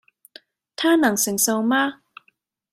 [0.75, 2.01] 他能承受嗎？